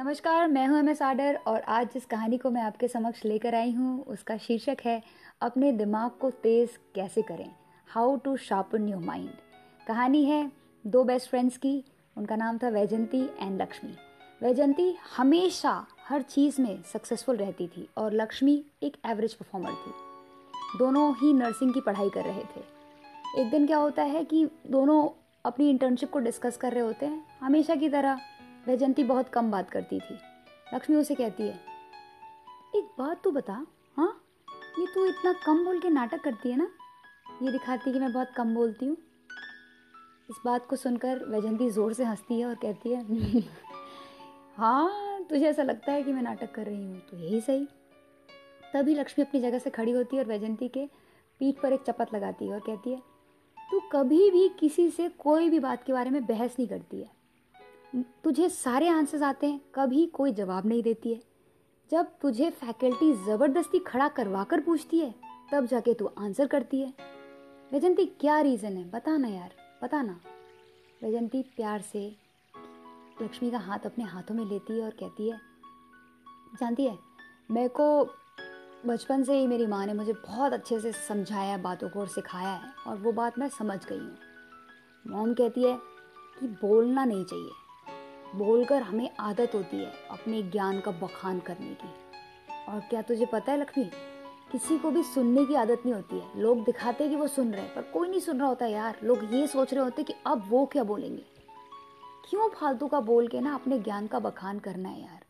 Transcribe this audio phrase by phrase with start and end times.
[0.00, 3.54] नमस्कार, मैं हूँ एम एस आडर और आज जिस कहानी को मैं आपके समक्ष लेकर
[3.54, 5.02] आई हूँ, उसका शीर्षक है,
[5.42, 7.50] अपने दिमाग को तेज़ कैसे करें?
[7.88, 9.28] How to sharpen your mind
[9.86, 10.50] कहानी है
[10.84, 11.84] दो बेस्ट फ्रेंड्स की,
[12.16, 13.92] उनका नाम था वैजंती एंड लक्ष्मी।
[14.42, 21.12] वैजंती हमेशा हर चीज़ में सक्सेसफुल रहती थी और लक्ष्मी एक एवरेज परफॉर्मर थी। दोनों
[21.16, 25.08] ही नर्सिंग की पढ़ाई कर रहे थे। एक दिन क्या होता है कि दोनों
[25.44, 28.20] अपनी इंटर्नशिप को डिस्कस कर रहे होते हैं, हमेशा की तरह
[28.66, 30.18] वैजंती बहुत कम बात करती थी।
[30.74, 31.54] लक्ष्मी उसे कहती है,
[32.76, 33.52] एक बात तो बता
[33.96, 34.10] हाँ?
[34.78, 36.68] ये तू इतना कम बोल के नाटक करती है ना?
[37.42, 38.96] ये दिखाती कि मैं बहुत कम बोलती हूँ।
[40.30, 43.42] इस बात को सुनकर वैजंती ज़ोर से हंसती है और कहती है
[44.56, 47.66] हाँ तुझे ऐसा लगता है कि मैं नाटक कर रही हूँ तो यही सही।
[48.74, 50.84] तभी लक्ष्मी अपनी जगह से खड़ी होती है और वैजंती के
[51.40, 52.98] पीठ पर एक चपत लगाती है और कहती है,
[53.58, 57.10] तू कभी भी किसी से कोई भी बात के बारे में बहस नहीं करती है।
[57.94, 61.20] तुझे सारे आंसर्स आते हैं, कभी कोई जवाब नहीं देती है।
[61.92, 65.14] जब तुझे फैकल्टी ज़बरदस्ती खड़ा करवा कर पूछती है,
[65.52, 66.92] तब जाके तू आंसर करती है।
[67.72, 68.90] वैजंती क्या रीज़न है?
[68.90, 69.50] बता ना यार,
[69.82, 70.20] बता ना।
[71.02, 72.16] वैजंती प्यार से
[73.22, 75.40] लक्ष्मी का हाथ अपने हाथों में लेती है और कहती है,
[76.60, 76.98] जानती है,
[77.50, 78.04] मेरे को
[78.86, 82.48] बचपन से ही मेरी माँ ने मुझे बहुत अच्छे से समझाया, बातों को और सिखाया
[82.48, 84.16] है, और वो बात मैं समझ गई हूँ।
[85.06, 85.78] मॉम कहती है
[86.40, 87.50] कि बोलना नहीं चाहिए।
[88.36, 91.88] बोलकर हमें आदत होती है अपने ज्ञान का बखान करने की।
[92.68, 93.84] और क्या तुझे पता है लक्ष्मी,
[94.52, 97.52] किसी को भी सुनने की आदत नहीं होती है। लोग दिखाते हैं कि वो सुन
[97.52, 100.14] रहे हैं, पर कोई नहीं सुन रहा होता यार। लोग ये सोच रहे होते कि
[100.26, 101.22] अब वो क्या बोलेंगे।
[102.30, 105.20] क्यों फालतू का बोल के ना अपने ज्ञान का बखान करना है यार?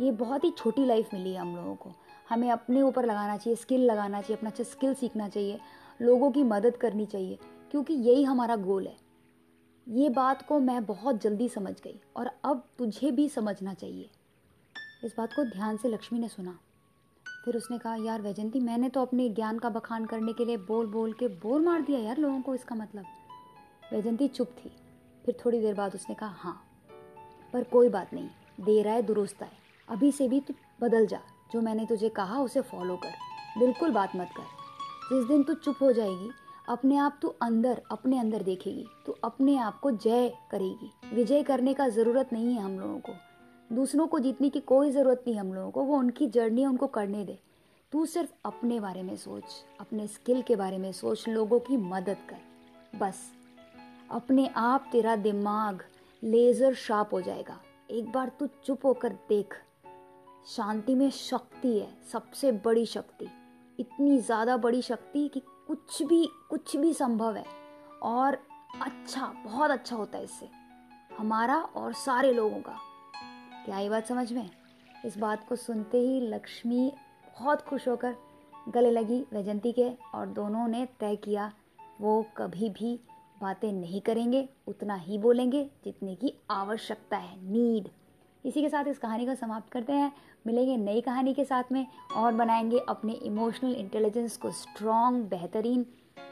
[0.00, 1.90] ये बहुत ही छोटी लाइफ मिली है हम लोगों को।
[2.30, 5.60] हमें अपने ऊपर लगाना चाहिए स्किल लगाना चाहिए, अपना अच्छा स्किल सीखना चाहिए,
[6.02, 7.38] लोगों की मदद करनी चाहिए,
[7.70, 9.11] क्योंकि यही हमारा गोल है।
[9.88, 14.10] ये बात को मैं बहुत जल्दी समझ गई और अब तुझे भी समझना चाहिए।
[15.04, 16.58] इस बात को ध्यान से लक्ष्मी ने सुना।
[17.44, 20.86] फिर उसने कहा, यार वैजंती मैंने तो अपने ज्ञान का बखान करने के लिए बोल
[20.86, 23.04] बोल के बोर मार दिया यार लोगों को इसका मतलब।
[23.92, 24.72] वैजंती चुप थी।
[25.26, 26.64] फिर थोड़ी देर बाद उसने कहा हाँ
[27.52, 28.28] पर कोई बात नहीं,
[28.60, 29.52] देर आए, दुरुस्त आए।
[29.88, 31.20] अभी से भी तू बदल जा।
[31.52, 33.12] जो मैंने तुझे कहा, उसे फॉलो कर।
[33.58, 34.42] बिल्कुल बात मत कर।
[35.12, 36.30] जिस दिन तू चुप हो जाएगी
[36.68, 41.74] अपने आप तू अंदर, अपने अंदर देखेगी। तो अपने आप को जय करेगी। विजय करने
[41.74, 43.12] का ज़रूरत नहीं है हम लोगों को।
[43.74, 47.24] दूसरों को जीतने की कोई ज़रूरत नहीं हम लोगों को। वो उनकी जर्नी उनको करने
[47.24, 47.38] दे।
[47.92, 49.44] तू सिर्फ़ अपने बारे में सोच,
[49.80, 53.20] अपने स्किल के बारे में सोच, लोगों की मदद कर। बस।
[54.10, 55.82] अपने आप तेरा दिमाग
[56.22, 59.54] लेज़र शार्प हो जाएगा। एक बार तू चुप होकर देख।
[60.46, 63.28] शांति में शक्ति है, सबसे बड़ी शक्ति।
[63.78, 67.44] इतनी ज़्यादा बड़ी शक्ति कि कुछ भी कुछ भी संभव है।
[68.02, 68.38] और
[68.82, 70.48] अच्छा बहुत अच्छा होता है इससे।
[71.18, 72.76] हमारा और सारे लोगों का।
[73.64, 74.50] क्या ये बात समझ में?
[75.04, 76.92] इस बात को सुनते ही लक्ष्मी
[77.40, 78.16] बहुत खुश होकर
[78.68, 81.52] गले लगी वैजंती के और दोनों ने तय किया,
[82.00, 83.00] वो कभी भी
[83.42, 87.88] बातें नहीं करेंगे, उतना ही बोलेंगे जितने की आवश्यकता है, नीड।
[88.44, 90.12] इसी के साथ इस कहानी को समाप्त करते हैं।
[90.46, 91.86] मिलेंगे नई कहानी के साथ में
[92.16, 95.86] और बनाएँगे अपने इमोशनल इंटेलिजेंस को स्ट्रॉन्ग बेहतरीन।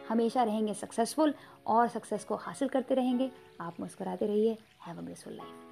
[0.08, 1.34] हमेशा रहेंगे सक्सेसफुल
[1.66, 5.69] और सक्सेस को हासिल करते रहेंगे। आप मुस्कुराते रहिए। Have a blessful life